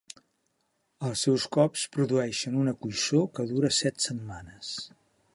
Els 1.09 1.25
seus 1.25 1.43
cops 1.57 1.83
produeixen 1.97 2.57
una 2.61 2.73
coïssor 2.85 3.27
que 3.35 3.45
dura 3.51 3.71
set 3.81 4.07
setmanes. 4.07 4.73